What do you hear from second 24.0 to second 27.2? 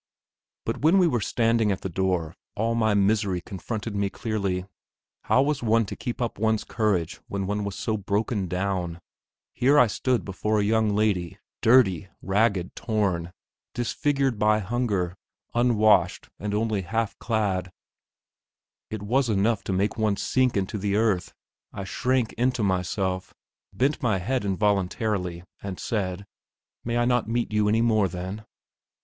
my head involuntarily, and said: "May I